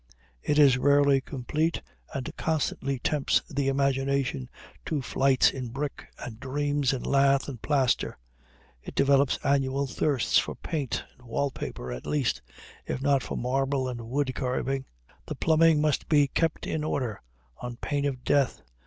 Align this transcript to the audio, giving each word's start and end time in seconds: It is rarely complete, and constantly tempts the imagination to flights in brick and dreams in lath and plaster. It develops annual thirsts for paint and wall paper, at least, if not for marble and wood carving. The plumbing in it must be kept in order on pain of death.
It 0.41 0.57
is 0.57 0.79
rarely 0.79 1.21
complete, 1.21 1.83
and 2.11 2.35
constantly 2.35 2.97
tempts 2.97 3.43
the 3.47 3.67
imagination 3.67 4.49
to 4.87 4.99
flights 4.99 5.51
in 5.51 5.67
brick 5.67 6.07
and 6.17 6.39
dreams 6.39 6.91
in 6.91 7.03
lath 7.03 7.47
and 7.47 7.61
plaster. 7.61 8.17
It 8.81 8.95
develops 8.95 9.37
annual 9.43 9.85
thirsts 9.85 10.39
for 10.39 10.55
paint 10.55 11.03
and 11.19 11.27
wall 11.27 11.51
paper, 11.51 11.91
at 11.91 12.07
least, 12.07 12.41
if 12.87 12.99
not 12.99 13.21
for 13.21 13.37
marble 13.37 13.87
and 13.87 14.09
wood 14.09 14.33
carving. 14.33 14.85
The 15.27 15.35
plumbing 15.35 15.73
in 15.73 15.77
it 15.77 15.81
must 15.83 16.09
be 16.09 16.27
kept 16.29 16.65
in 16.65 16.83
order 16.83 17.21
on 17.57 17.75
pain 17.77 18.05
of 18.05 18.23
death. 18.23 18.63